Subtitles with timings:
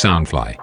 [0.00, 0.54] Soundfly。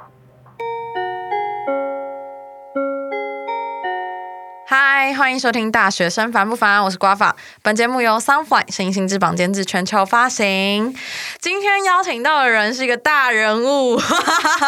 [4.66, 7.36] 嗨，欢迎收听《大学生烦不烦》，我是瓜法。
[7.62, 10.92] 本节目由 Soundfly 声音新之榜监制，全球发行。
[11.40, 14.02] 今天邀请到的人是一个大人物，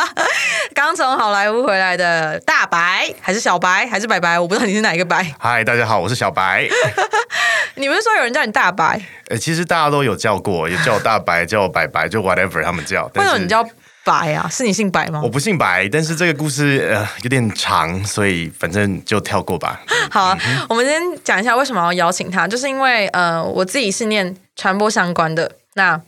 [0.76, 4.40] 刚从好莱坞回来的大白，还是小白，还是白白？
[4.40, 5.34] 我不知道你是哪一个白。
[5.40, 6.70] 嗨，大家好，我是小白。
[7.74, 9.02] 你不是说有人叫你大白？
[9.30, 13.10] 呃，其实大家都有叫过，也叫我大白，叫我白白，就 whatever 他们叫。
[13.16, 13.68] 为什么你叫
[14.10, 14.50] 白啊？
[14.50, 15.22] 是你姓白吗？
[15.24, 19.80] 我不姓白，但是这个故事呃有点长，所以反正就跳过吧。
[20.10, 26.02] 好啊，我们先讲一下为什么要邀请他，就是因为呃，我自己是念传播相关的，那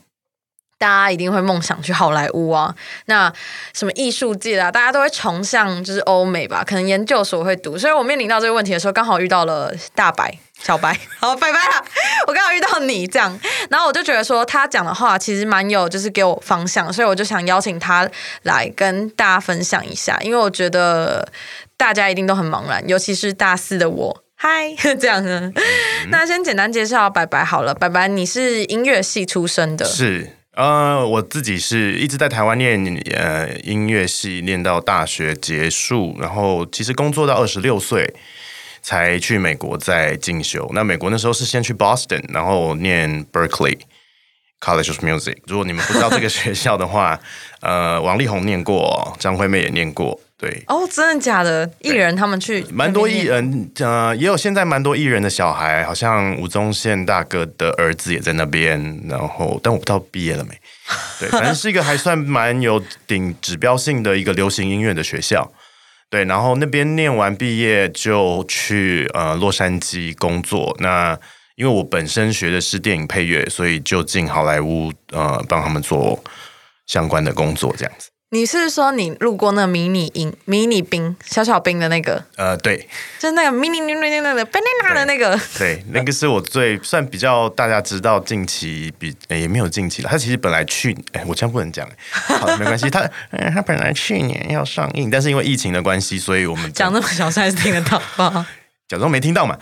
[0.80, 2.74] 大家一定会梦想去好莱坞啊，
[3.06, 3.32] 那
[3.72, 11.84] 什么艺术界啊，大家都会崇尚就是欧美吧，可能研究所会读，所以我面临到这个问题的时候，刚好遇到了大白、小白，好，拜拜啦，
[12.28, 13.40] 我刚好遇到你这样，
[13.70, 18.08] 然后我就觉得说他讲的话其实蛮有，就是给我方向，所以我就想邀请他
[18.44, 21.28] 来跟大家分享一下，因为我觉得
[21.76, 24.24] 大家一定都很茫然，尤其是大四的我。
[24.36, 25.52] 嗨， 这样呢？
[26.10, 27.74] 那先简单介绍白白好了。
[27.76, 32.84] 白白，你是音乐系出身的，是呃，我自己是一直在台湾念
[33.16, 38.14] 呃音乐系，念到大学结束，然后其实工作到二十六岁
[38.82, 40.70] 才去美国再进修。
[40.74, 43.78] 那美国那时候是先去 Boston，然后念 Berkeley
[44.60, 45.38] College of Music。
[45.48, 47.20] 如果你们不知道这个学校的话，
[47.62, 50.20] 呃，王力宏念过，张惠妹也念过。
[50.38, 51.70] 对哦，真的假的？
[51.82, 59.00] 艺人他们去蛮多艺人，呃，也有现在蛮多艺人的小孩，好像吴宗宪大哥的儿子也在那边。
[59.08, 60.60] 然后，但我不知道毕业了没。
[61.20, 65.48] 对，反正是一个还算蛮有顶指标性的一个流行音乐的学校。
[66.12, 70.76] 对，然后那边念完毕业就去呃洛杉矶工作。
[70.80, 71.18] 那
[71.56, 76.22] 因为我本身学的是电影配乐，所以就进好莱坞呃帮他们做
[76.86, 78.11] 相关的工作，这样子。
[78.34, 82.24] 你是说你路过那个迷你鹰、迷你兵、小小兵的那个？
[82.38, 82.78] 呃，对，
[83.20, 85.38] 就是那个迷你、迷你、那个 banana 的那个。
[85.60, 90.08] 对，那个是我最算比较大家知道近期比也没有近期了。
[90.10, 92.90] 他其实本来去，哎，我这样不能讲，好，没关系。
[92.90, 93.06] 他
[93.54, 98.48] 他本来去年要上映，但是因为疫情的关系，所以我们讲那么小声还是听得到吗？
[98.88, 99.58] 假装没听到嘛，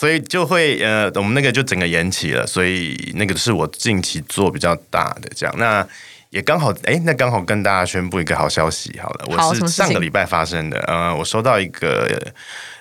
[0.00, 2.46] 所以就会呃，我们那个就整个延期了。
[2.46, 5.86] 所以那个是我近期做比较大的这样那。
[6.32, 8.98] 也刚好，哎，那刚好跟大家宣布一个好消息。
[8.98, 10.78] 好了，我是上个礼拜发生的。
[10.86, 12.32] 呃，我收到一个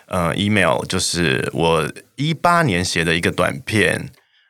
[0.08, 1.86] 呃 email，就是我
[2.16, 4.10] 一八年写的一个短片，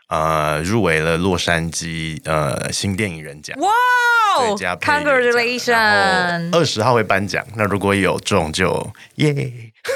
[0.09, 3.57] 呃，入围了洛杉矶呃新电影人奖。
[3.59, 3.69] 哇
[4.37, 6.55] 哦，Congratulations！
[6.55, 9.51] 二十号会颁奖，那如果有中就耶。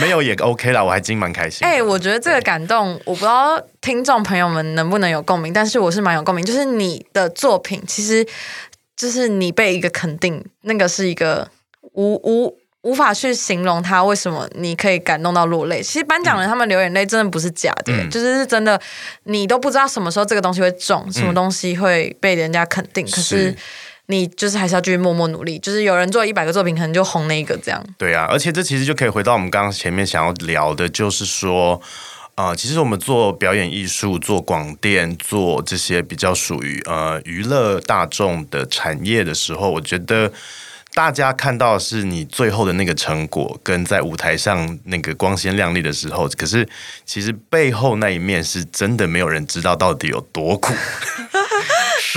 [0.00, 1.66] 没有也 OK 啦，我还真蛮开心。
[1.66, 6.44] 哎，我觉得这个感动，我不知道听众朋友们能不能有共鸣，但是我是蛮有共鸣。
[6.44, 8.26] 就是你的作品，其实
[8.96, 11.48] 就是你被一个肯定，那个是一个
[11.92, 15.82] 无无无法去形容它为什么你可以感动到落泪。
[15.82, 18.80] 其实颁奖人他们流眼泪真的不是假的，就是是真的，
[19.24, 23.56] 你都不知道什么时候这个东西会中，什么东西会被人家肯定，可是。
[24.08, 27.84] 你就是还是要继续默默努力，就是有人做一百个作品，可能就红那一个这样。
[27.98, 31.80] 对啊，而且这其实就可以回到我们刚刚前面想要聊的，就是说，
[32.36, 40.32] 啊，其实我们做表演艺术、做广电、做这些比较属于呃娱乐大众的产业的时候，我觉得
[40.94, 46.66] 大家看到是你最后的那个成果，跟在舞台上那个光鲜亮丽的时候，可是
[47.04, 50.72] 其实背后那一面是真的没有人知道到底有多苦。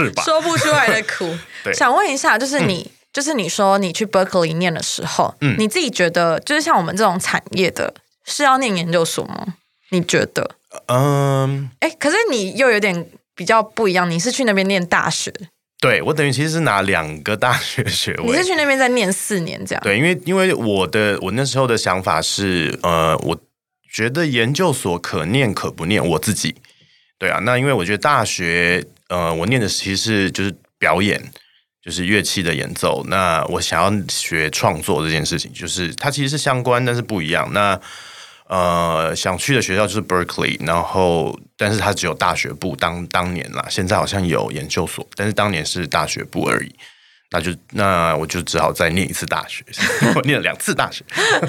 [0.06, 0.24] 是吧？
[0.24, 1.38] 说不出来的苦。
[1.74, 7.94] 想问一下，就是你，就是你说你去 Berkeley 念的时候，嗯，你自己觉得，就是像我们这种产业的，
[8.26, 9.56] 是要念研究所吗？
[9.90, 10.56] 你觉得？
[10.88, 13.06] 嗯，哎，可是你又有点
[13.36, 15.34] 比较不一样，你是去那边念大学。
[15.82, 18.26] 对，我等于其实是拿两个大学学位。
[18.26, 19.84] 你是去那边再念四年这样？
[19.84, 23.38] 对，因为因为我的我那时候的想法是，呃，我
[23.92, 26.56] 觉得研究所可念可不念，我自己。
[27.18, 28.86] 对啊，那因为我觉得大学。
[29.10, 31.22] 呃，我念的其实是就是表演，
[31.84, 33.04] 就是乐器的演奏。
[33.08, 37.52] 那我想要学创作这件事情，就是它其实是相关，但是不一样。
[37.52, 37.80] 那
[38.48, 46.74] 呃，想去的学校就是 Berkeley，然后但是它只有大学部，当当年啦，现在好像有研究所，但是当年是大学部而已。
[47.32, 49.64] 那就那我就只好再念一次大学，
[50.16, 51.04] 我念了两次大学。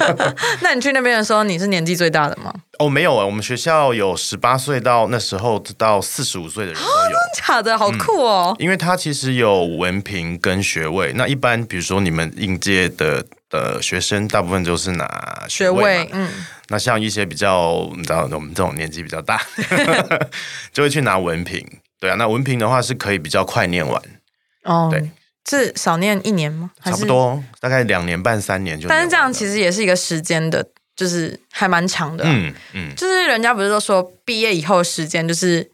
[0.61, 2.53] 那你去那边的时候，你是年纪最大的吗？
[2.79, 8.55] 哦，没有啊，我们学校有十八岁到那时候到四十五岁的人都有，假的好酷哦。
[8.59, 16.29] 因为他其实有文凭跟学位，那一般比如说你们应届的的学生，大部分都是拿学位，嗯。
[16.69, 19.43] 那像一些比较你知道我们这种年纪比较大，
[20.73, 21.67] 就会去拿文凭。
[21.99, 24.01] 对啊，那文凭的话是可以比较快念完。
[24.65, 25.11] 哦，对。
[25.49, 26.71] 是少念一年吗？
[26.85, 27.05] 差不。
[27.05, 28.89] 多大概两年半三年就。
[28.89, 30.65] 但是这样其实也是一个时间的，
[30.95, 35.69] 就是还蛮长的啊、嗯嗯就是人家不是都说毕业以后的时间就是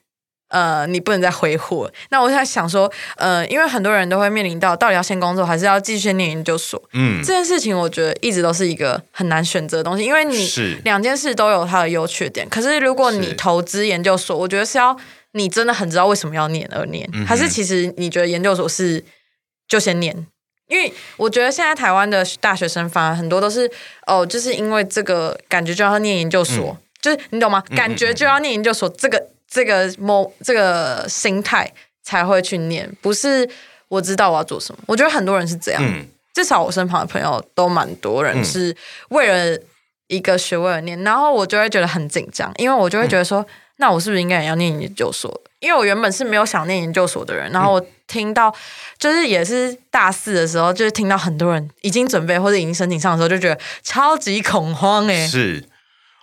[0.49, 1.91] 呃你不能再挥霍。
[2.11, 10.49] 那我在想说，呃，因为很多人都会面临到到底要先工作还是要继续念研究所嗯这件事情，我觉得一直都是一个很难选择的东西，因为你
[10.85, 12.49] 两件事都有它的优缺点。
[12.49, 14.97] 可是如果你投资研究所，我觉得是要
[15.33, 19.05] 你真的很知道为什么要念而念，嗯还是其实你觉得研究所是
[19.69, 20.27] 就先念？
[20.69, 23.71] 因为我觉得现在台湾的大学生反而很多都是
[24.07, 27.63] 哦，就是因为这个感觉就要念研究所，就是你懂吗？
[27.71, 31.73] 嗯感觉就要念研究所，这个这个某这个心态
[32.03, 33.49] 才会去念，不是
[33.87, 34.81] 我知道我要做什么。
[34.87, 36.05] 我觉得很多人是这样，嗯
[36.35, 38.77] 至少我身旁的朋友都蛮多人嗯是
[39.11, 39.59] 为了
[40.09, 43.47] 一个学位而念，然后我就会觉得很紧张，因为我就会觉得说，嗯
[43.79, 45.31] 那我是不是应该也要念研究所？
[45.61, 48.55] 因为我原本是没有想念研究所的人，然后我听到
[48.99, 55.65] 就是也是大四的时候，就是听到很多人已经准备或者已经申请上的时候，就觉得超级恐慌哎、是。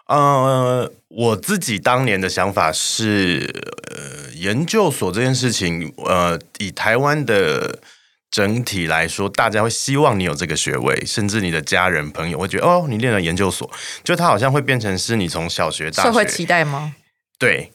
[0.08, 3.50] 呃，我自己当年的想法是，
[3.90, 7.80] 呃，研究所这件事情，呃，以台湾的
[8.30, 13.72] 整体来说，大家会希望你有这个学位，甚至你的家人朋友会觉得，哦，你念了研究所，
[14.04, 16.94] 就它好像会变成是你从小学、大学社会期待吗？
[17.40, 17.72] 对。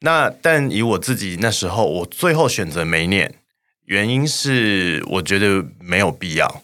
[0.00, 3.34] 那但以我自己那时候，我最后选择没念，
[3.86, 6.62] 原因是我觉得没有必要，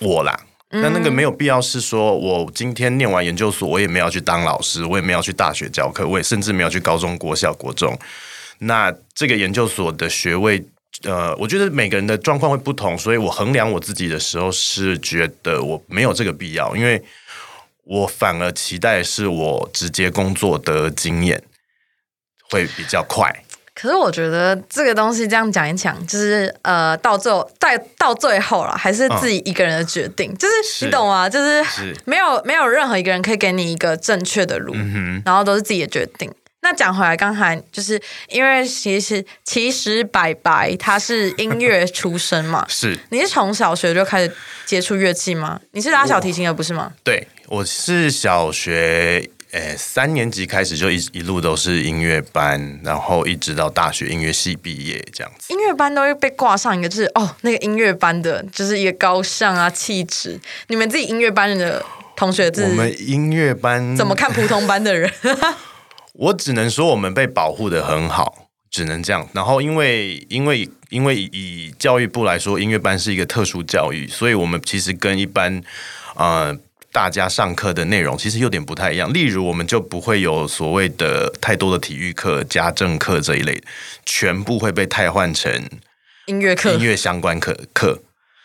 [0.00, 0.38] 我啦。
[0.72, 7.98] 那那个没有必要是说，我今天念完研究所，我也没有去当老师，我也没有去大学教课，我也甚至没有去高中国小国中。
[8.58, 10.64] 那这个研究所的学位，
[11.02, 17.02] 呃，我觉得每个人的状况会不同，所以我衡量我自己的时候是觉得我没有这个必要，因为
[17.82, 21.42] 我反而期待是我直接工作的经验
[22.50, 23.30] 会比较快。
[23.72, 31.28] 可是我觉得这个东西这样讲一讲，就是呃，到最后在到最后了，还是自己一个人的决定，就是是你懂吗？
[31.30, 36.30] 就是是没有没有任何一个人可以给你一个正确的路，嗯然后都是自己的决定。
[36.62, 37.98] 那讲回来，刚才就是
[38.28, 44.30] 因为其实其实白白他是音乐出身嘛，， 是你是从小学就开始
[44.66, 45.58] 接触乐器吗？
[45.70, 46.92] 你是拉小提琴的不是吗？
[47.02, 55.52] 对，我是小学呃三年级开始就一一路都是音乐班，然后一直到大学音乐系毕业这样子。
[55.52, 60.38] 音乐班都会被挂上一个，就是哦，那个音乐班的，就是一个高尚啊气质。
[60.68, 61.84] 你们自己音乐班的
[62.16, 64.14] 同学是我们音乐班怎么？
[64.14, 65.10] 看普通班的人？
[66.14, 69.26] 我只能说我们被保护的很好，只能这样。
[69.32, 75.62] 然后因为因为因为以教育部来说，音乐班是一个特殊教育，所以我们其实跟一般
[76.16, 76.54] 呃
[76.92, 79.12] 大家上课的内容其实有点不太一样。
[79.12, 83.62] 例如，我们就不会有所谓的太多的体育课、家政课这一类，
[84.04, 85.52] 全部会被汰换成
[86.26, 88.02] 音乐课音，乐相关课课。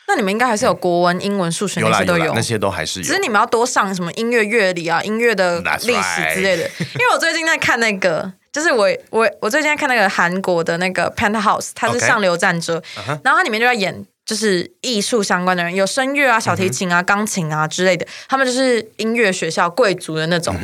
[0.08, 2.32] 那你们应该还是有国文、英文、数学那些都有。
[2.36, 3.06] 那些都还是有。
[3.06, 6.70] 只是你们要多上什么音乐乐理啊、音乐的历史之类的。
[6.80, 12.80] 因为我最近在看那个，就是我我我最近在看那个韩国的那个 Penthouse，它是上流战争
[13.24, 14.06] 然后它里面就在演。
[14.26, 20.56] 就是艺术相关的人，有声乐啊、小提琴啊、钢琴啊之类的，他们就是音乐学校贵族的那种。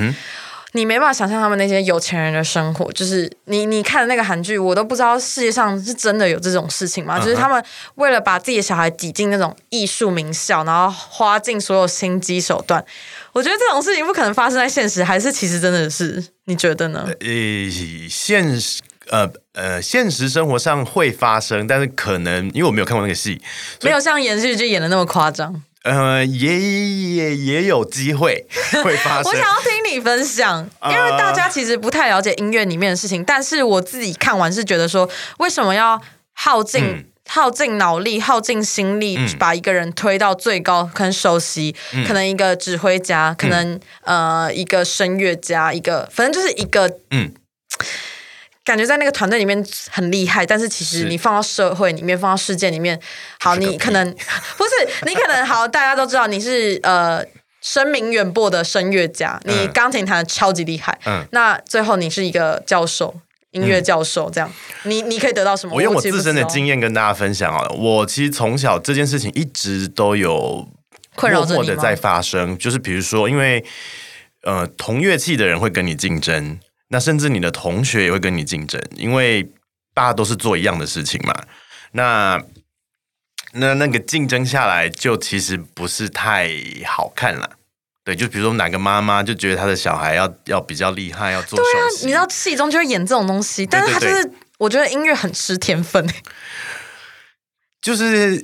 [0.73, 7.19] 你没办法想象他们那些有钱人的生活，就是你你看的那个韩剧，我都不知道世界上是真的有这种事情吗？
[7.19, 7.61] 就是他们
[7.95, 12.81] 为了把自己的小孩挤进那种艺术名校，然后花尽所有心机手段，
[13.33, 16.23] 我觉得这种事情不可能发生在现实，还是其实真的是？
[16.45, 17.06] 你觉得呢？
[17.19, 23.39] 呃，现实呃呃，现实生活上会发生，但是可能因为我没有看过那个戏，
[23.83, 25.61] 没有像演戏剧演的那么夸张。
[25.83, 28.45] 呃，也也也有机会
[28.83, 29.41] 会发生我想。
[29.41, 36.01] 要听你分享，因为大家其实不太了解音乐里面的事情，但是我自己看完是觉得说，为什么要
[36.33, 40.89] 耗尽、嗯耗尽脑力、耗尽心力，把一个人推到最高？
[40.94, 47.31] 可能首席，嗯可能一个指挥家，可能、呃一个声乐家，一个反正就是一个嗯。
[48.63, 52.99] 感觉在那个团队里面很厉害，但是其实你放到社会里面，放到世界里面，
[53.39, 54.06] 好，你可能
[54.57, 54.71] 不是
[55.06, 57.25] 你可能好，大家都知道你是呃
[57.61, 61.25] 声名远播的声乐家，你嗯钢琴弹的超级厉害，嗯。
[61.31, 63.13] 那最后你是一个教授，
[63.51, 64.51] 音乐教授，这样，
[64.83, 65.75] 你你可以得到什么？
[65.75, 67.68] 我用我自身的经验跟大家分享啊。
[67.75, 70.68] 我其实从小这件事情一直都有
[71.15, 71.56] 困扰着你吗？
[71.56, 73.63] 默默的在发生，就是比如说，因为
[74.44, 76.59] 呃同乐器的人会跟你竞争，
[76.92, 79.44] 那甚至你的同学也会跟你竞争，因为
[79.94, 81.33] 大家都是做一样的事情嘛。
[81.94, 82.42] 那
[83.54, 86.50] 那那个竞争下来，就其实不是太
[86.86, 87.57] 好看了。
[88.04, 96.06] 对，就比如说哪个妈妈就觉得她的小孩要要比较厉害，要做对啊你知道戏中就会演这种东西，但是他就对是我觉得音乐很吃天分，
[97.81, 98.42] 就是，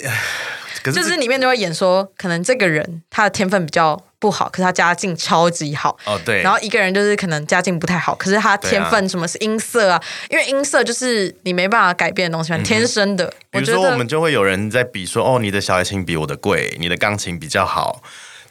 [0.92, 5.98] 可是就是里面就会演说，可能这个人他的天分比较不好，可是他家境超级好。
[6.06, 10.02] 哦对，然后一个人就是可能家境不太好，可是他天分什么是音色啊？
[10.30, 13.26] 因为音色就是你没办法改变的东西嘛，天生的。
[13.26, 18.02] 嗯比如说我们就会有人在比说，哦，你的小提琴比我的贵，你的钢琴比较好，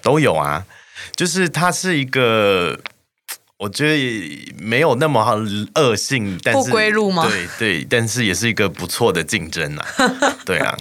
[0.02, 0.64] 都有啊。
[1.14, 2.76] 就是它是一个，
[3.59, 5.37] 我觉得没有那么好
[5.75, 9.87] 恶性，但是不归路吗对对，但是也是一个不错的竞争啊。
[10.45, 10.76] 对啊，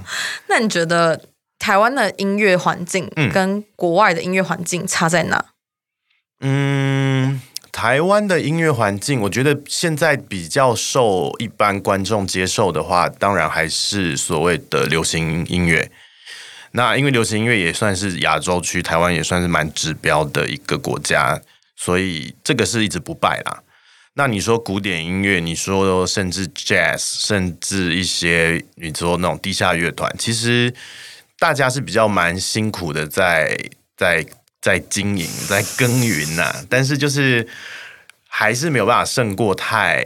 [0.48, 1.22] 那你觉得
[1.66, 5.44] 台湾的音乐环境嗯跟国外的音乐环境差在哪？
[6.42, 7.42] 嗯，
[7.72, 15.90] 台湾的音乐环境，我觉得现在比较受一般观众接受的话，当然还是所谓的流行音乐。
[16.74, 21.42] 那因为流行音乐也算是亚洲区，台湾也算是蛮指标的一个国家，
[21.76, 23.64] 所以这个是一直不败啦。
[24.14, 30.72] 那你说古典音乐，你说甚至 jazz，甚至一些你说那种地下乐团，其实
[31.40, 33.08] 大家是比较蛮辛苦的。
[33.08, 33.58] 在，
[33.98, 34.26] 在
[34.62, 37.48] 在经营，在耕耘呐、但是就是
[38.28, 40.04] 还是没有办法胜过太，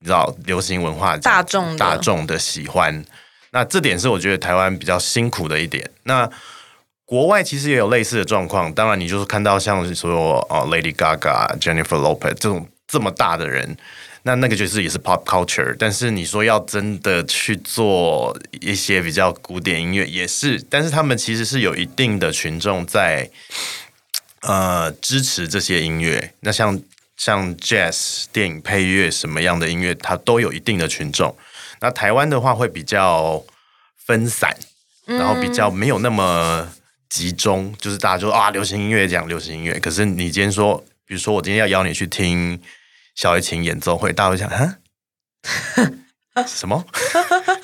[0.00, 3.04] 你知道流行文化大众的大众的喜欢。
[3.50, 5.88] 那这点是我觉得台湾比较辛苦的一点。
[6.04, 6.28] 那
[7.04, 10.18] 国外其实也有类似的状况，当然你就是看到像是所有
[10.48, 13.76] 哦 Lady Gaga、Jennifer Lopez 这种这么大的人，
[14.26, 15.76] 那那个就是也是 pop culture。
[15.78, 23.30] 但是你说要真的去做一些比较古典音乐，也是，但是他们其实是有一定的群众在
[24.40, 26.34] 呃支持这些音乐。
[26.40, 26.80] 那像
[27.16, 31.36] 像 jazz 电影配乐什么样的音乐，它都有一定的群众。
[31.80, 33.44] 那台湾的话会比较
[34.06, 34.56] 分散，
[35.04, 36.72] 然后比较没有那么
[37.10, 42.58] 集中，就是大家就啊流行音乐讲流行音乐，可是你今天说，比如说我今天要邀你去听
[43.14, 44.76] 小提琴演奏会，大家会想啊。
[46.46, 46.84] 什么？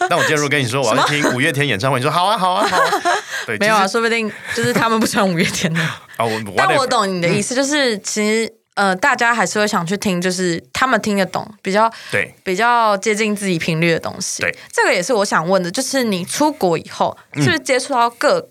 [0.09, 2.91] 那我今天如果跟你说我要去听五月天演唱会，你说好啊，好啊，好啊。
[3.45, 5.81] 对，没有啊，说不定就是他们不喜欢五月天的。
[6.17, 14.43] 啊，我但我懂你的意思，就是其实呃，大家还是会想去听，就是他们听得懂，比较对比较接近自己频率的东西。
[14.43, 18.49] 对，这个也是我想问的，就是你出国以后，嗯是不是接触到各？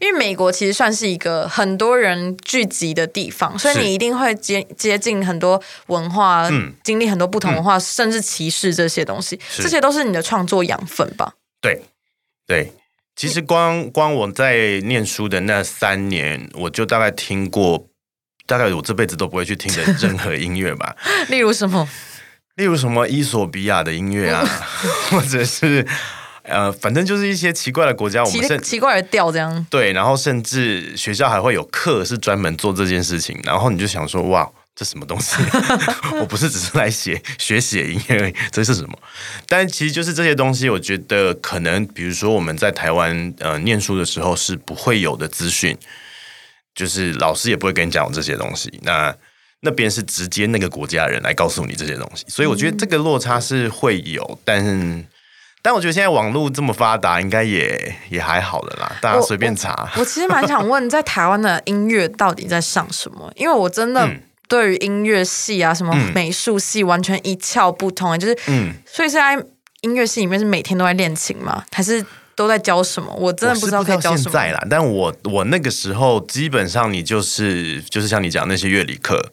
[0.00, 11.34] 因为美国其实算是一个很多人聚集的地方，所以你一定会接接近很多文化，嗯经历很多不同文化，甚至歧视这些东西，这些都是你的创作养分吧？
[11.60, 11.82] 对
[12.46, 12.72] 对，
[13.14, 17.86] 其实光光我在念书的那三年，我就大概听过，
[18.46, 20.96] 大概我这辈子都不会去听的 任何音乐吧。
[21.28, 21.88] 例如什么？
[22.56, 24.44] 例如什么伊索比亚的音乐啊，
[25.10, 25.86] 或者是
[26.44, 29.66] 呃，反正就是一些奇怪的国家，我们奇奇怪的调这样。
[29.70, 35.36] 对，然后甚至学校还会有课是专门做这件事情，然后你就想说，哇，这什么东西？
[36.20, 38.98] 我不是只是来写学写音乐而已，这是什么？
[39.46, 45.78] 但其实就是这些东西，我觉得可能，比如说我们在台湾呃念书的时候是不会有的资讯，
[46.74, 48.80] 就是老师也不会跟你讲这些东西。
[48.82, 49.14] 那
[49.60, 55.04] 那边是直接那个国家人来告诉你这些东西，所以我觉得这个落差是会有，但是。
[55.64, 59.88] 但我觉得现在网络这么发达，应该也也还好了啦，大家随便查。
[59.96, 63.32] 我其实蛮想问，在台湾的音乐到底在上什么？
[63.36, 69.40] 因为我真的嗯对于音乐系啊、什么美术系完全一窍不通、就是，嗯所以现在
[69.82, 71.64] 音乐系里面是每天都在练琴吗？
[71.72, 72.04] 还是
[72.34, 73.14] 都在教什么？
[73.14, 74.30] 我真的不知道可以教什么。
[74.30, 79.32] 现在啦，但我我那个时候基本上你就是就是像你讲那些乐理课，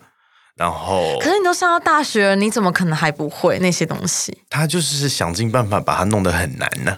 [0.60, 4.38] 然后可是你都上到大学了，你怎么可能还不会那些东西？
[4.50, 6.98] 他就是想尽办法把它弄得很难呢、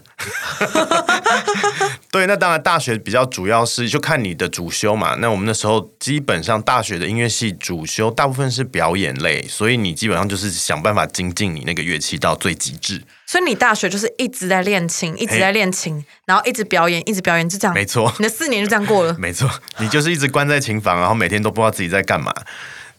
[2.09, 5.13] 对，那当然大学比较主要是就看你的主修嘛。
[5.19, 13.03] 那我们那时候基本上大学的音乐系主修大部分是表演类，所以你基本上就是想办法精进你那个乐器到最极致。
[13.27, 17.75] 所以你大学就是一直在练琴，一直在练琴，然后一直表演，一直表演，就这样。
[17.75, 19.15] 没错你的四年就这样过了。
[19.19, 22.33] 没错，你就是一直关在琴房，然后每天都不知道自己在干嘛。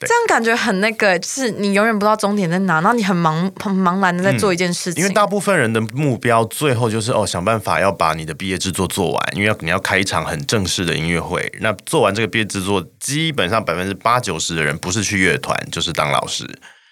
[0.06, 5.02] 这样感觉很那个，就是你永远不知道终点在哪，然后你很茫很茫然的在做一件事情。
[5.02, 11.52] 因为大部分人的目标最后就是哦，想办法要把你的毕业制作做完，因为要你要开一场很正式的音乐会。
[11.60, 16.46] 那做完这个毕业制作，基本上百分之八九十的人不是去乐团，就是当老师。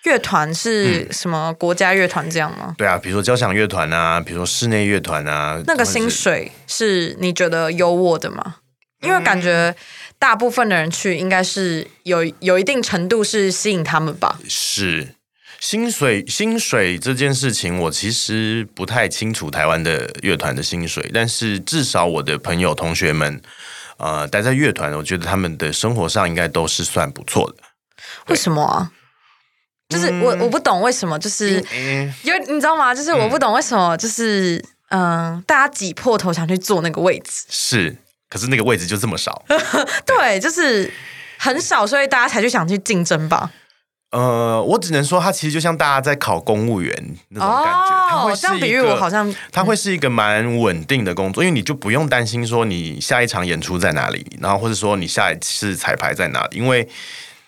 [0.05, 2.75] 乐团是什么国家乐团这样吗？
[2.79, 8.57] 对啊，比如说交响乐团啊，比如说室内乐团啊，那个薪水是你觉得优渥的吗？
[9.03, 9.75] 因为感觉
[10.21, 14.39] 大部分的人去应该是有有一定程度是吸引他们吧。
[14.49, 15.17] 是
[15.59, 23.43] 薪水薪水这件事情，我其实不太清楚台湾的乐团的薪水，但是至少我的朋友同学们，
[23.97, 27.65] 呃，待在乐团，我觉得他们的生活上应该都是算不错的。
[28.29, 28.93] 为什么啊？
[29.89, 32.95] 就是我我不懂为什么，就是嗯因为你知道吗？
[32.95, 37.97] 就是我不懂为什么，就是嗯，大家挤破头想去坐那个位置，是，
[38.31, 39.45] 可是那个位置就这么少。
[40.07, 40.91] 对，就是
[41.37, 43.51] 很少，所以大家才去想去竞争吧。
[44.13, 46.93] 呃，我只能说，它其实就像大家在考公务员
[47.29, 56.89] 那种感觉，它会哦，是比喻一个我好像它会是一个蛮稳定的工作，因为你就不用担心说你下一场演出在哪里，然后或者说你下一次彩排在哪里，因为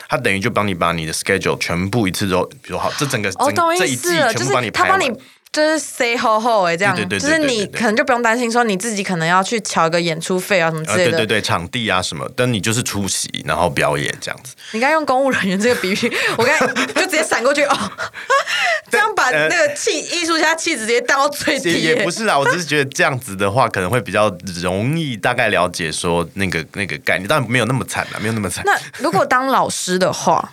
[0.08, 4.92] 他等于就帮你把你的 schedule 全部一次都，比如说好，这整个哦，这一季全部帮你排完。
[4.92, 5.18] 他帮你。
[5.52, 11.10] 就是 say ho ho 哎，这样对对对就是你可能就不用担心说你自己可能要去瞧一个演出费啊什么之啊，类的。
[11.10, 14.54] 对对对，场地啊什么，但你就是出席，然后表演这样子。
[14.70, 17.76] 你刚才用公务人员这个比喻，我刚才 就直接闪过去哦，
[18.90, 21.96] 这样把呃那个气艺术家气质直接带到最低耶。
[21.96, 28.64] 也不是啦，我只是觉得这样子的话，可能会比较容易大概了解说那个那个概念，但没有那么惨啦，没有那么惨。
[28.64, 30.50] 那如果当老师的话，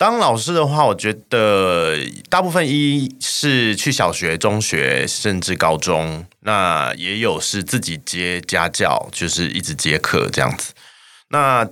[0.00, 1.94] 当老师的话，我觉得
[2.30, 10.72] 大部分一是去小学、中学，甚至高中，那也有是自己接家教，就是一直接课这样子。
[11.28, 11.68] 那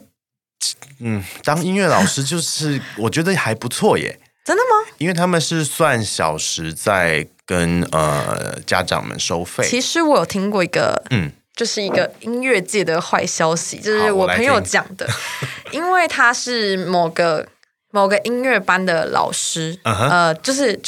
[1.01, 4.93] 嗯，当音乐老师就是 我觉得还不错耶，真的吗？
[4.99, 9.67] 因为他们是算小时在跟呃家长们收费。
[9.67, 15.09] 其实我有听过一个，嗯就是一个音乐界的坏消息，就是我朋友听讲的，
[15.73, 17.49] 因为他是某个
[17.91, 20.81] 某个音乐班的老师，呃，就是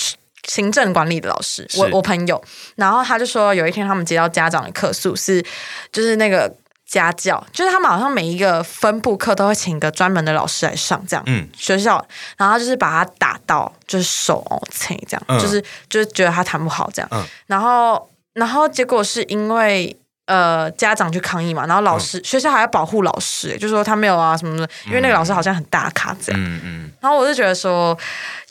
[0.46, 2.42] 行政管理的老师，我我朋友，
[2.76, 5.44] 然后他就说有一天他们接到家长的客诉是，
[5.92, 6.54] 就是那个。
[6.90, 11.48] 家教就是他们好像每一个分部课都会请一个专门的老师来上，这样，嗯。
[11.56, 12.04] 学校，
[12.36, 15.38] 然后就是把他打到就是手哦切这样，嗯。
[15.38, 17.24] 就是就是觉得他弹不好这样，嗯。
[17.46, 19.96] 然后然后结果是因为
[20.30, 22.24] 呃家长去抗议嘛，然后老师、嗯。
[22.24, 27.98] 学校还要保护老师，就说他没有啊什么的，因为那个老师好像很大咖这样，嗯嗯，然后我就觉得说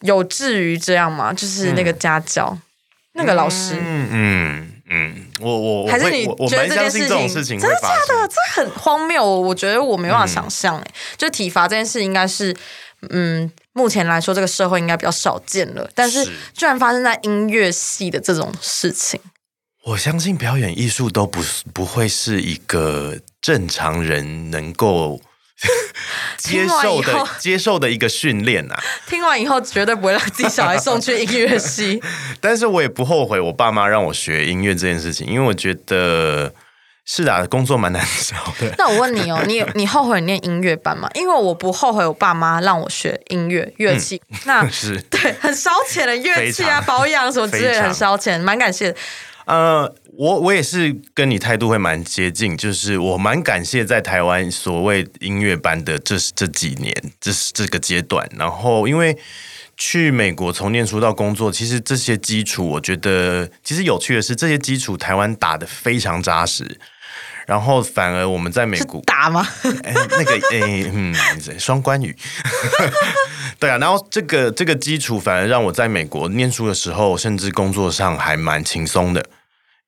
[0.01, 1.31] 有至于这样吗？
[1.31, 2.57] 就是那个家教、
[3.13, 3.75] 那个老师。
[3.79, 6.89] 嗯嗯嗯，我我我还是你觉得这件
[7.30, 7.75] 事情真的。
[7.80, 8.27] 假的？
[8.27, 12.56] 这很荒谬，我觉得我没办法想象哎、就体罚这件事应该是，
[13.12, 16.32] 嗯，目前来说这个社会应该比较少见了，但是是。
[16.56, 19.21] 居然发生在音乐系的这种事情，
[19.85, 25.19] 我相信表演艺术都不是不会是一个正常人能够
[26.37, 32.01] 接受的接受的一个训练呐、 听完以后绝对不会让自己小孩送去音乐系。
[32.39, 36.53] 但是我也不后悔我爸妈让我学音乐这件事情，因为我觉得
[37.05, 38.73] 是啊，工作蛮难找的。
[38.77, 41.09] 那我问你哦，你你后悔念音乐班吗？
[41.15, 48.97] 因为我不后悔我爸妈让我学音乐乐器，那是对很烧钱的乐器啊，保养什么之类的很烧钱，蛮感谢的。
[49.49, 58.29] 呃，我我也是跟你态度会蛮接近，就是我蛮感谢在台湾所谓音乐班的这这几年，这是这个阶段。
[58.38, 59.17] 然后因为
[59.75, 66.79] 去美国从念书到工作，其实这些基础，我觉得其实有趣的是，这些基础台湾打得非常扎实。
[67.47, 69.43] 然后反而我们在美国，打吗？
[69.83, 71.15] 哎，那个，哎，嗯，
[71.57, 72.15] 双关语，
[73.57, 73.79] 对啊。
[73.79, 79.25] 然后这个这个基础反而让我在美国念书的时候，甚至工作上还蛮轻松的，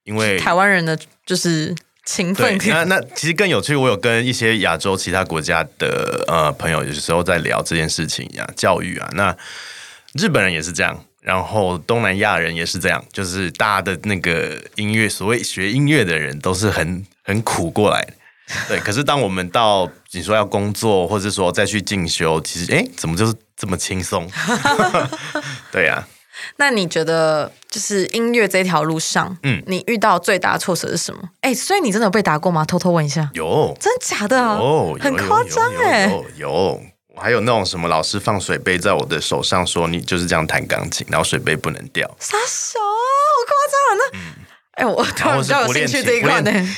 [0.03, 9.09] 因为台湾人的就是勤对奋，那那其实更有趣，我有跟一些亚洲其他国家的呃朋友，有时候在聊这件事情呀、教育啊。
[9.13, 9.35] 那
[10.13, 18.13] 日本人也是这样，然后东南亚人也是这样，就是大家的那个音乐，所谓学音乐的人都是很很苦过来的。
[18.67, 24.29] 对，可是当我们到你说要工作，或者说再去进修，其实哎，怎么就是这么轻松？
[25.71, 26.05] 对呀、
[26.57, 31.21] 那你觉得就是音乐这条路上，嗯嗯，你遇到最大的挫折是什么？
[31.41, 32.63] 哎，所以你真的有被打过吗？
[32.65, 34.55] 偷偷问一下，有真假的啊？
[34.55, 36.81] 哦，有很夸张哎、有
[37.15, 42.09] 还有那种什么老师放水杯在我的手上，说你就是这样弹钢琴，然后水杯不能掉。
[42.19, 43.03] 傻小啊，
[43.37, 44.11] 好夸张啊！
[44.75, 46.75] 那，哎、我突然比较有兴趣这一块呢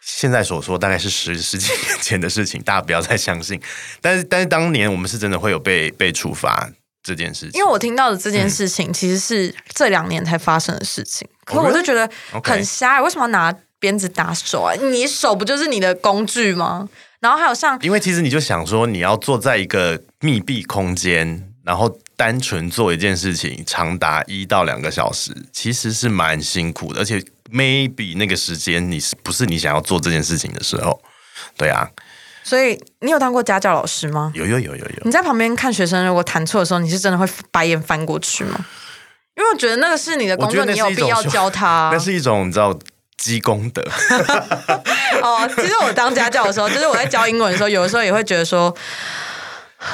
[0.00, 3.60] 现在所说大概是十十几年前的事情，大家不要再相信。
[4.00, 6.70] 但是但是当年我们是真的会有被被处罚
[7.06, 12.10] 这件事情，因为我听到的这件事情其实是这两年才发生的事情，可是我就觉得
[12.42, 14.74] 很瞎、欸为什么要拿鞭子打手啊？
[14.74, 16.88] 你手不就是你的工具吗？
[17.20, 31.00] 然后还有像因为其实你就想说，你要坐在一个密闭空间，然后单纯做一件事情，长达一到两个小时，其实是蛮辛苦的，而且 maybe 那个时间你是不是你想要做这件事情的时候？
[31.56, 31.88] 对啊，
[32.46, 34.30] 所以你有当过家教老师吗？
[34.32, 38.64] 有有有有有，你在旁边看学生如果弹错的时候，你是真的会白眼翻过去吗？
[39.34, 41.90] 因为我觉得那个是你的工作，你有必要教他。
[41.92, 42.78] 那是一种你知道
[43.16, 43.82] 积功德，
[45.22, 48.72] 哦，其实我当家教的时候，就是我在教英文的时候，有的时候也会觉得说，
[49.80, 49.88] 对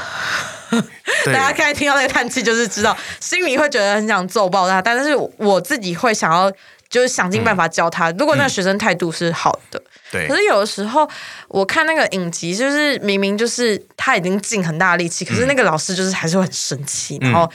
[1.27, 6.51] 大家刚才听到那个叹气，就是知道心里会觉得很想揍爆他，但是我自己会想要
[6.89, 8.11] 就是想尽办法教他。
[8.13, 10.27] 如果那个学生态度是好的，对。
[10.27, 11.09] 可是有的时候
[11.49, 17.51] 我看那个影集，就是明明就是他已经尽很大的力气，可是那个老师就是还是会很生气，然后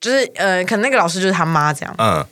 [0.00, 1.94] 就是呃，可能那个老师就是他妈这样。
[1.98, 2.26] 嗯，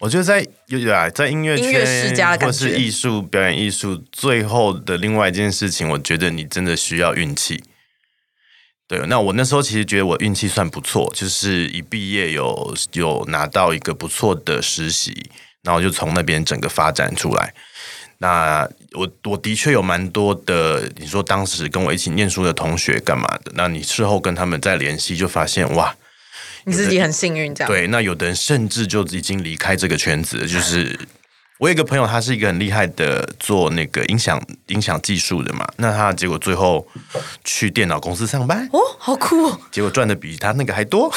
[0.00, 7.62] 我觉得在有啊，在音乐音乐世家或是艺术表演艺术，最后的另外一件事情，我觉得你真的需要运气。
[8.88, 15.28] 对，那我那时候其实觉得我运气算不错，就是一毕业有有拿到一个不错的实习，
[15.62, 17.52] 然后就从那边整个发展出来。
[18.18, 23.52] 那我我的确有蛮多的，你说当时跟我一起念书的同学干嘛的？
[23.54, 25.94] 那你事后跟他们再联系，就发现哇，
[26.64, 27.70] 你自己很幸运，这样。
[27.70, 30.46] 对，那有的人甚至就已经离开这个圈子。
[30.46, 30.98] 就是
[31.58, 36.86] 我有一个朋友，他是一个很厉害的做那个音响音响技术的嘛，那他结果最后
[37.44, 39.60] 去电脑公司上班，哦，好酷哦！
[39.70, 41.10] 结果赚的比他那个还多。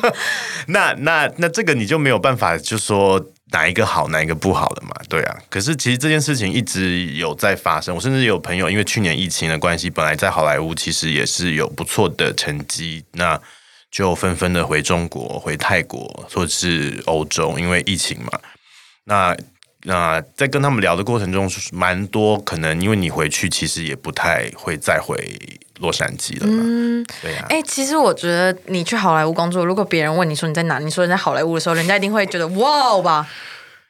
[0.68, 4.94] 那那那这个你就没有办法就说哪一个好，哪一个不好了嘛？
[5.06, 5.36] 对啊。
[5.50, 7.94] 可是其实这件事情一直有在发生。
[7.94, 13.38] 我甚至有朋友因为去年疫情的关系，本来在好莱坞其实也是有不错的成绩，那
[13.90, 18.40] 就纷纷的回中国、回泰国或者是欧洲，因为疫情嘛。
[19.06, 19.36] 那
[19.86, 25.16] 那在跟他们聊的过程中，蛮多可能因为你回去，其实也不太会再回
[25.78, 26.62] 洛杉矶了嘛。
[26.64, 33.28] 嗯，对呀、哎、其实我觉得你去好莱坞工作，如果别人问你说你在哪，你说你在好莱坞的时候，人家一定会觉得哇哦吧，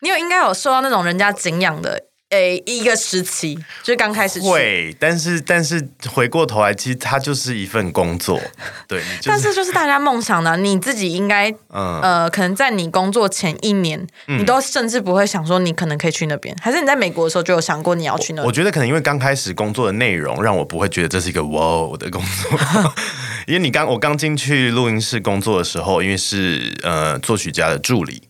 [0.01, 2.03] 你有应该有受到那种人家敬仰的，
[2.35, 4.49] 诶、一个时期，就是刚开始去。
[4.49, 8.41] 会，但是但是回过头来，其实它就是一份工作，
[8.89, 18.47] 对，但是就是大家梦想的，你自己应该嗯，呃，可能在你工作前一年，你都甚至不会想说你可能可以去那边，还是你在美国的时候就有想过你要去那边？
[18.47, 22.59] 我觉得可能因为刚开始工作的内容让我不会觉得这是一个哇哦的工作，
[23.47, 28.23] 因为你刚我刚进去录音室工作的时候，因为是呃作曲家的助理，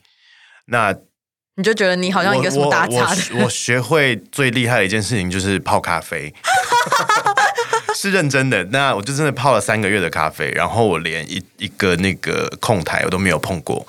[0.66, 0.94] 那
[1.56, 6.34] 你就觉得你好像一个什么打杂的我我 我学会最厉害的一件事情就是泡咖啡，
[7.94, 8.64] 是认真的。
[8.64, 13.86] 那我就真的泡了三个月的咖啡，然后我连一一个那个控台我都没有碰过，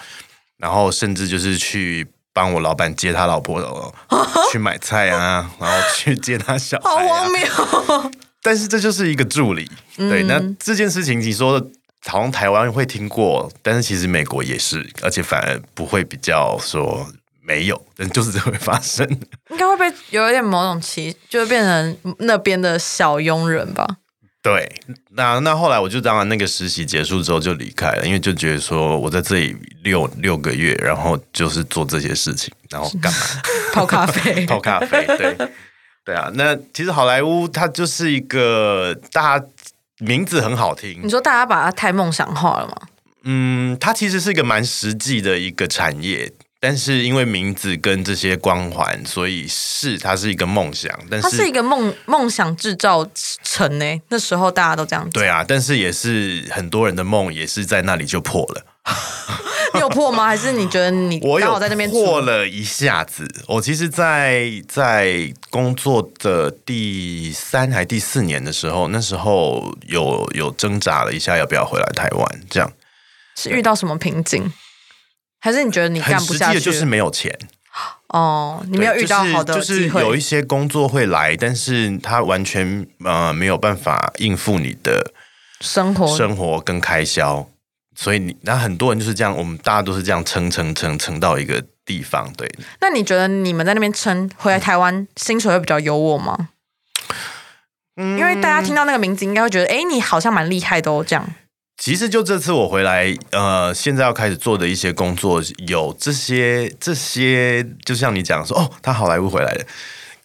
[0.57, 3.93] 然后甚至就是去帮我老板接他老婆
[4.51, 7.31] 去买菜啊，然后去接他小好孩、啊荒。
[7.31, 8.11] 谬！
[8.43, 10.21] 但是这就是一个助理，对。
[10.23, 11.59] 那这件事情你说
[12.05, 17.07] 好像台湾会听过，但是其实美国也是，而且反而不会比较说
[17.45, 19.07] 没有，但就是这会发生。
[19.49, 23.85] 应该会被有一点某种歧，就会变成那边的小佣人吧？
[24.41, 24.71] 对，
[25.11, 33.19] 那那后来我就当然那个实习结束之后就离开了，因为就觉得说我在这里六六个月，然后就是做这些事情，然后干嘛
[33.73, 35.35] 泡咖啡， 泡咖啡，对
[36.03, 36.31] 对啊。
[36.35, 39.45] 那其实好莱坞它就是一个大家
[39.97, 42.75] 名字很好听你，说大家把它太梦想化了吗？
[43.23, 46.31] 嗯，它其实是一个蛮实际的一个产业。
[46.67, 53.07] 但是因为名字跟这些光环，所以是它是一个梦想，但是它是一个梦梦想制造
[53.43, 55.11] 城呢、那时候大家都这样讲。
[55.11, 58.65] 对啊，但是也是很多人的梦也是在那里就破了。
[59.75, 60.25] 你有破吗？
[60.25, 62.03] 还是你觉得你我有刚好在那边住？
[62.03, 63.27] 破了一下子。
[63.47, 72.41] 我其实在，在工作的第三还第四年的时候，那时候有有挣扎了一下，要不要回来台湾？
[72.49, 72.73] 这样
[73.35, 74.51] 是遇到什么瓶颈？
[75.45, 76.59] 还是你觉得你很干不下去？
[76.59, 77.31] 就是没有钱，
[78.07, 85.11] 哦，你没有遇到好的就是，有一些工作会来，但是他完全呃没有办法应付你的
[85.61, 87.47] 生活生活跟开销，
[87.95, 92.51] 所以你那很多人就是这样，我们大家都是这样撑撑撑撑到一个地方，对。
[92.81, 96.49] 那你觉得你们在那边撑，回来台湾薪水会比较优渥吗？
[97.97, 101.23] 嗯因为大家听到那个名字，应该会觉得，哎，你好像蛮厉害的哦，这样。
[101.77, 109.65] 其实就这次我回来，呃，现在要开始做的一些工作，有这些这些，就像你讲说，哦，他好莱坞回来了。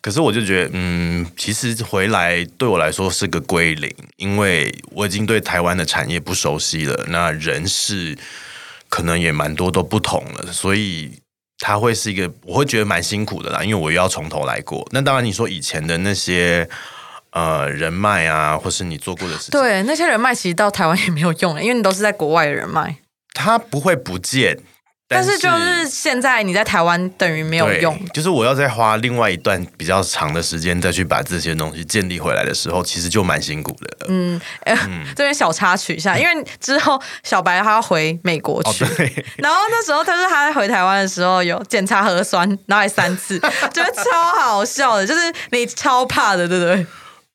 [0.00, 8.16] 可是我就觉得，嗯，其实回来对我来说是个归零，因为我已经对台湾的产业不熟悉了，那人事
[8.88, 11.12] 可能也蛮多都不同了，所以
[11.58, 14.88] 他会是一个我会觉得蛮辛苦的啦，因为我又要从头来过。
[14.92, 16.66] 那当然，你说以前的那些
[17.32, 22.96] 呃人脉啊，或是你做过的事情，对，那些人脉其实到台湾也没有用了，因为你都是在国外的人脉。
[23.32, 24.62] 他不会不见，是
[25.08, 34.06] 但是就是现在你在台湾等于没有用，就是我要再花另外一段比较长的时间再去把这些东西建立回来的时候，其实就蛮辛苦的。
[34.08, 34.76] 嗯，呃，
[35.16, 43.38] 这边小插曲一下，因为之后小白他要回美国哦去，对，然后那时候他说他在回台湾的时候有检查核酸，然后还三次，
[43.72, 45.20] 觉 得超好笑的，就是
[45.52, 46.86] 你超怕的，对不对？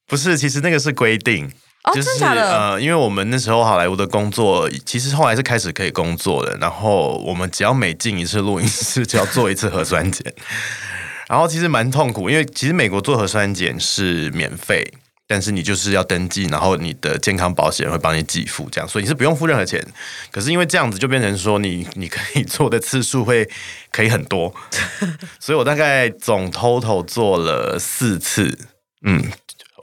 [0.07, 1.51] 不是，其实那个是规定。
[1.83, 2.57] 哦，就是真的的？
[2.57, 10.33] 呃，因为我们那时候好莱坞的工作，其实后来是开始可以工作的，然后我们只要每进一次录音室就要做一次核酸检，
[11.29, 14.93] 然后其实蛮痛苦，因为其实美国做核酸检是免费。
[15.27, 19.83] 但是你就是要登记，然后你的健康保险会帮你给付，这样，所以你是不用付任何钱。
[20.31, 23.49] 可是因为这样子，就变成说你你可以做的次数会
[23.91, 24.53] 可以很多，
[25.41, 28.55] 所以我大概总 total 做了四次。
[29.01, 29.19] 嗯，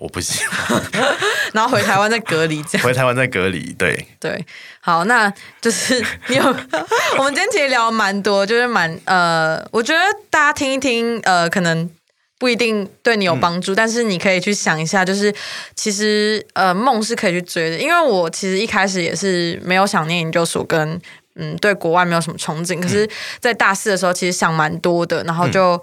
[0.02, 0.82] 我不喜欢。
[1.54, 2.86] 然后回台湾再隔离这样。
[2.86, 4.44] 回台湾再隔离，对，对，
[4.80, 6.42] 好，那就是你有，
[7.18, 11.88] 我们今天其实聊蛮多，就是蛮呃，我觉得大家听一听，呃，可能
[12.38, 15.32] 不一定对你有帮助，但是你可以去想一下，就是
[15.76, 21.00] 其实呃，梦是可以去追的，因为我其实一开始也是没有想念研究所跟
[21.36, 25.80] 嗯对国外没有什么憧憬，可是，在大四的时候其实想蛮多的，然后就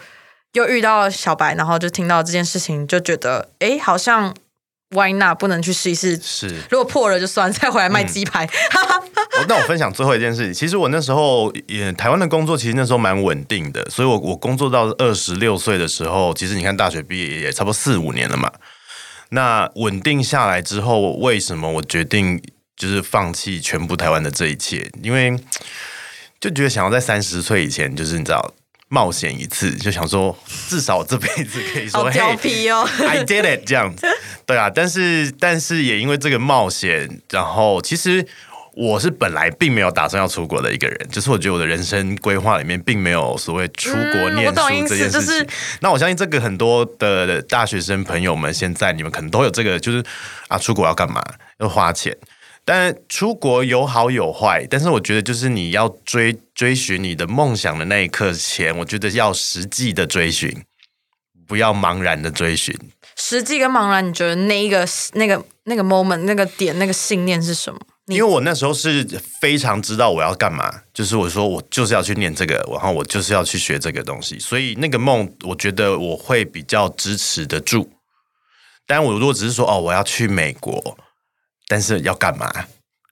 [0.54, 4.36] 又遇到小白，然后就听到这件事情，就觉得哎，好像
[4.90, 6.20] why not 不能去试一试。
[6.22, 6.62] 是。
[6.72, 8.46] 如果破了就算，再回来卖鸡排。
[8.46, 18.52] 哦那我分享最后一件事情，其实我那时候也台湾的工作，其实那时候蛮稳定的，所以我我工作到二十六岁的时候，其实你看大学毕业也差不多四五年了嘛。
[19.30, 22.42] 那稳定下来之后，为什么我决定
[22.76, 24.92] 就是放弃全部台湾的这一切？
[25.02, 25.40] 因为
[26.42, 28.54] 就觉得想要在三十岁以前，就是你知道
[28.90, 30.36] 冒险一次，就想说
[30.68, 34.08] 至少这辈子可以说好调嘿皮哦！I did it 这样子，
[34.46, 38.26] 对啊，但是但是也因为这个冒险，然后其实
[38.74, 45.12] 我是本来并没有打算要出国的一个人，就是我觉得我的人生规划里面并没有所谓出国嗯念书这件事情。
[45.12, 45.48] 就是
[45.82, 50.04] 那我相信这个很多的大学生朋友们，现在你们可能都有这个，就是
[50.48, 51.24] 啊，出国要干嘛？
[51.60, 52.16] 要花钱。
[52.72, 60.56] 但出国有好有坏，但是我觉得就是你要追追寻你的梦想的那一刻前，我觉得要实际的追寻，
[61.48, 62.78] 不要茫然的追寻。
[63.16, 67.80] 实际跟茫然，你觉得那一个那个那个 moment 那个点那个信念是什么？
[68.06, 69.04] 因为我那时候是
[69.42, 77.90] 非常知道我要干嘛，就是我说我就是要去念这个，然后我就是要去学这个东西，所以那个梦，我觉得我会比较支持得住。
[78.86, 80.96] 但我如果只是说哦，我要去美国，
[81.70, 82.52] 但是要干嘛，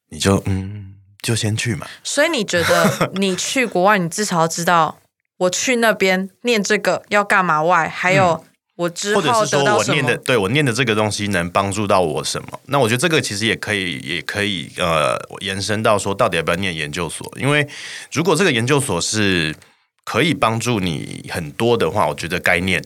[0.09, 1.85] 你就嗯，就先去嘛。
[2.03, 4.97] 所以你觉得 你去国外，你至少要知道
[5.37, 8.43] 我去那边念这个要干嘛外，还有
[8.77, 9.83] 我之或者后是说我？
[9.85, 12.59] 念的对我念的这个东西能帮助到我什么？
[12.65, 17.31] 那我觉得这个其实也可以，也可以呃延伸到说，到底要不要念研究所？
[17.39, 17.67] 因为
[18.11, 19.55] 如果这个研究所是
[20.03, 22.83] 可以帮助你很多的话，我觉得该念，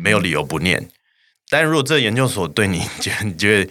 [0.00, 0.88] 没有理由不念。
[1.50, 3.70] 但如果这个研究所对你觉得你觉得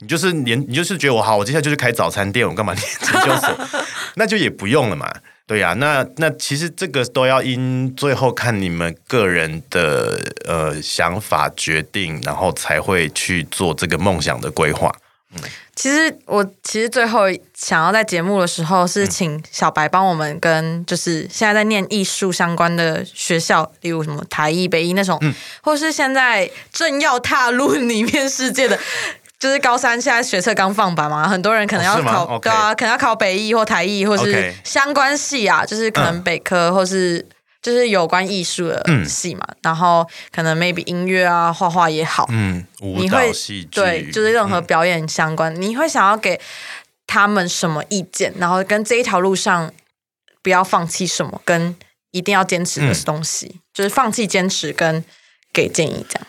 [0.00, 3.68] 你就是连你就是觉得我好，我接下来就去开早餐店，我干嘛念研究所？
[4.16, 5.12] 那就也不用了嘛。
[5.46, 14.94] 对呀、那那其实这个都要因最后看你们个人的呃想法决定，然后才会去做这个梦想的规划。
[15.34, 15.42] 嗯
[15.76, 17.20] 其实我其实最后
[17.54, 25.32] 想要在节目的时候是请小白帮我们跟就是现在在念艺术相关的学校，例如什么台艺、北艺那种，嗯
[25.62, 28.78] 或是现在正要踏入里面世界的。
[29.40, 36.22] 就是高三现在学测刚放榜嘛，很多人可能要考对啊，可能要考北艺或台艺或是相关系啊，就是可能嗯。
[36.22, 37.26] 北科或是
[37.62, 43.32] 就是有关艺术的系嘛，然后可能 maybe 音乐啊、画画也好，嗯，舞你会
[43.70, 44.64] 对，就是任何嗯。
[44.64, 46.38] 表演相关，你会想要给
[47.06, 48.32] 他们什么意见？
[48.38, 49.72] 然后跟这一条路上
[50.42, 51.74] 不要放弃什么，跟
[52.10, 55.02] 一定要坚持的东西，就是放弃坚持跟
[55.52, 56.26] 给建议这样。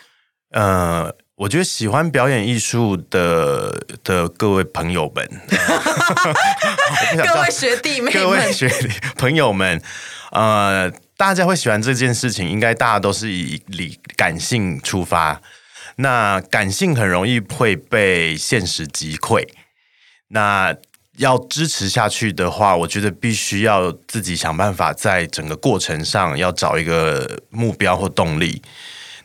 [0.52, 5.28] 呃，我觉得喜欢表演艺术的的各位朋友们，
[7.18, 9.82] 各位学弟妹各位们，学弟朋友们，
[10.30, 15.40] 呃，大家会喜欢这件事情，应该大家都是以理感性出发。
[15.96, 19.44] 那感性很容易会被现实击溃。
[20.28, 20.72] 那
[21.16, 28.62] 要支持下去的话，我觉得必须要自己想办法，在整个过程上要找一个目标或动力。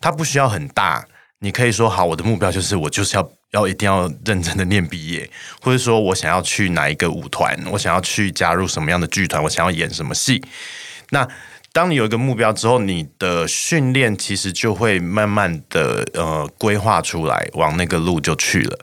[0.02, 1.06] 它不需要很大，
[1.40, 5.30] 你可以说好，我的目标就是我就是要要一定要认真的念毕业，
[5.62, 10.44] 或者说我想要去哪一个舞团，我想要去加入什么样的剧团，我想要演什么戏。
[11.12, 11.28] 那
[11.72, 18.80] 当你有一个目标之后，你的训练其实就会慢慢的呃规划出来，往那个路就去了。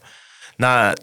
[0.59, 0.95] 那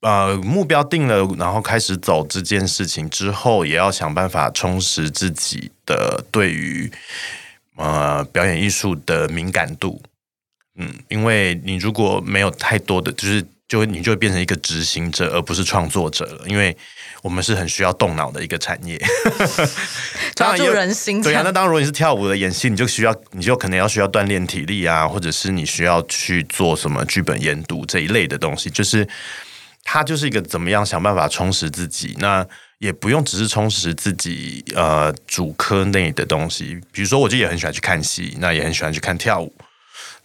[0.00, 6.90] 呃目标定了，然后开始走这件事情之后，也要想办法充实自己的对于
[7.76, 10.00] 呃表演艺术的敏感度。
[10.78, 16.76] 嗯，因为你如果没有太多的，就是就会你就会变成一个执行者，而不是创作者了，因为
[17.22, 18.98] 我们是很需要动脑的一个产业，
[20.34, 21.22] 抓住人心。
[21.22, 29.06] 对啊，那当然，如果你是跳舞的演戏，你就需要，你就可能要需要锻炼体力啊，或者是你需要去做什么剧本研读这一类的东西，就是
[29.84, 32.16] 它就是一个怎么样想办法充实自己。
[32.18, 32.46] 那
[32.78, 39.54] 也不用只是充实自己呃主科内的东西，比如说，我就也很喜欢去看戏，那也很喜欢去看跳舞。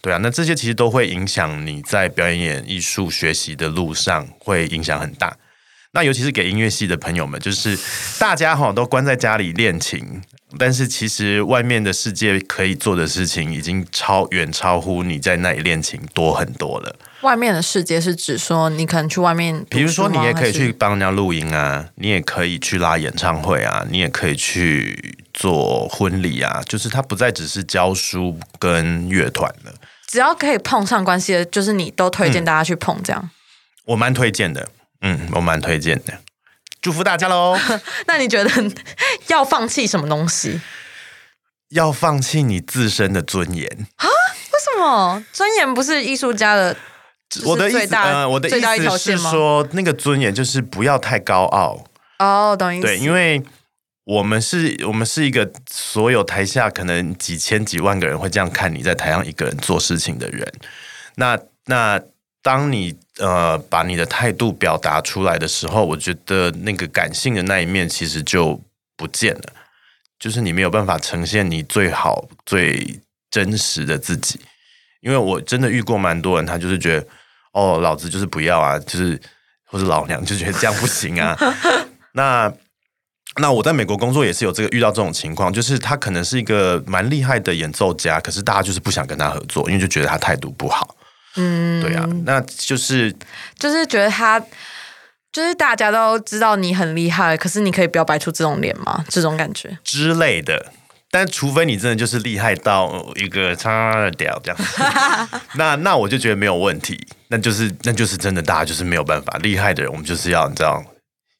[0.00, 5.36] 对啊，那这些其实都会影响你在表演艺术学习的路上，会影响很大。
[5.92, 7.76] 那尤其是给音乐系的朋友们，就是
[8.18, 10.22] 大家哈都关在家里练琴，
[10.56, 16.96] 但是其实外面的世界可以做的事情，已经超远超乎你在那里练琴多很多了。
[17.22, 29.74] 外面的世界是指说，你可能去外面，比如说你也可以去帮人家录音啊，你也可以去拉演唱会啊，你也可以去做婚礼啊，就是它不再只是教书跟乐团了。
[30.06, 33.28] 只要可以碰上关系的，就是你都推荐大家去碰这样。
[33.84, 34.66] 我蛮推荐的，
[35.02, 36.14] 嗯，我蛮推荐的，
[36.88, 37.54] 祝福大家喽。
[38.08, 38.50] 那你觉得
[39.28, 40.58] 要放弃什么东西？
[41.68, 44.06] 要放弃你自身的尊严啊？
[44.06, 46.74] 为什么尊严不是艺术家的？
[47.44, 51.84] 我的意思，呃，我的意思是说，那个尊严就是不要太高傲
[52.20, 52.86] 哦，懂意思？
[52.86, 53.42] 对，因为。
[54.04, 60.50] 我们是，我们是一个所有台下可能几千几万个人会这样看你在台上一个人做事情的人。
[61.16, 62.00] 那那
[62.48, 68.58] 当你呃把你的态度表达出来的时候，我觉得那个感性的那一面其实就
[68.96, 69.42] 不见了，
[70.18, 72.98] 就是你没有办法呈现你最好最
[73.30, 74.40] 真实的自己。
[75.02, 77.06] 因为我真的遇过蛮多人，他就是觉得
[77.52, 79.20] 哦，老子就是不要啊，就是
[79.66, 81.36] 或者老娘就觉得这样不行啊。
[82.14, 82.50] 那
[83.36, 90.96] 那我在美国工作也是有这个遇到这种情况，就是他可能是一个蛮厉害的演奏家，可是大家就是不想跟他合作，因为就觉得他态度不好。
[91.38, 93.14] 嗯，对啊，那就是
[93.58, 94.38] 就是觉得他
[95.32, 99.04] 就是大家都知道你很厉害，可是你可以不要摆出这种脸吗？
[99.08, 100.72] 这种感觉之类的。
[101.10, 104.58] 但除非你真的就是厉害到一个叉掉这样，
[105.56, 107.00] 那那我就觉得没有问题。
[107.28, 110.84] 那就是那就是真的，大家就是没有办法，厉害的人我们就是要你知道。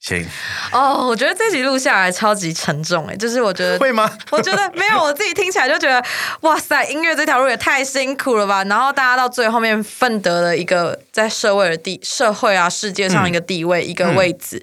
[0.01, 0.25] 行
[0.73, 4.09] 哦，我觉得这集录下来超级沉重哎，就是我觉得会吗？
[4.31, 6.03] 我觉得没有，我自己听起来就觉得
[6.43, 8.63] 哇塞，音乐这条路也太辛苦了吧。
[8.65, 14.63] 然后大家到最后面奋得了一个在社会的地社会啊世界上一个地位一个位置，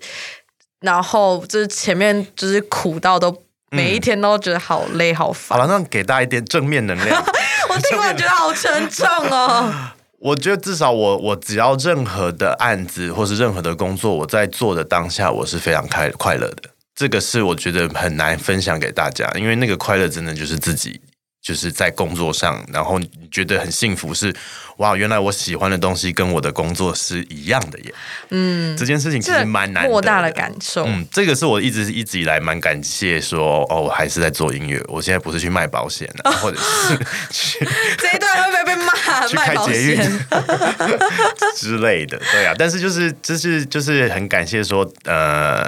[0.80, 5.60] 然后就是前面就是苦到都每一天都觉得好累好烦。
[5.60, 7.22] 好了，那给大家一点正面能量。
[7.68, 9.92] 我听完觉得好沉重哦。
[10.20, 16.64] 我觉得至少我我只要任何的案子或是任何的工作，我在做的当下，我是非常开快乐的。
[16.96, 21.02] 这个是我觉得很难分享给大家，因为那个快乐真的就是自己。
[21.46, 24.34] 就是在工作上，然后你觉得很幸福，是
[24.78, 27.94] 哇，原来我喜欢的东西跟我的工作是一样的耶。
[28.32, 30.86] 嗯，这件事情其实蛮难莫大的感受。
[30.88, 36.98] 嗯，这个是我一直一直以来蛮感谢，说哦，我还是在做音乐，我现在不是去卖保险了，或者是
[37.30, 37.60] 去
[38.00, 38.92] 这一段会不会被骂？
[39.30, 40.00] 去开捷运
[41.56, 42.56] 之类的，对啊。
[42.58, 45.64] 但是就是就是就是很感谢说，呃，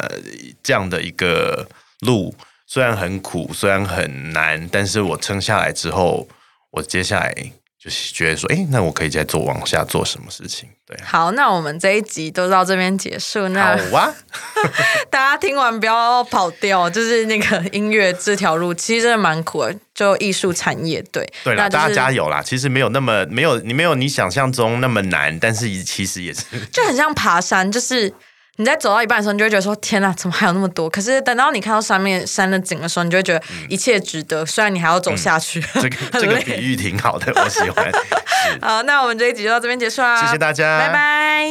[0.64, 1.68] 这样的一个
[2.00, 2.34] 路。
[2.70, 6.28] 虽然很苦，虽然很难，但是我撑下来之后，
[6.72, 7.34] 我接下来
[7.82, 10.68] 就是觉得说，哎，那我可以再做往下做什么事情？
[10.86, 13.48] 对，好，那我们这一集都到这边结束。
[13.50, 14.14] 那好啊，
[15.10, 21.02] 大家听完不要跑掉，就是那个音乐这条路其实真的蛮苦的，就艺术产业。
[21.10, 22.42] 对，对了，大家加油啦！
[22.42, 28.14] 其实没有那么没有你没有你想象中那么难，但是其实也是就很像爬山，就是。
[28.58, 34.46] 你在走到一半的时候，你就会觉得说：“天哪，怎么还有那么多？”可是等到你看到上面山的景的时候，你就会觉得一切值得。
[34.46, 37.92] 虽然你还要走下去，这个 这个比喻挺好的，我喜欢。
[38.62, 41.48] 好，那我们这一集就到这边结束啦，谢谢大家，拜拜。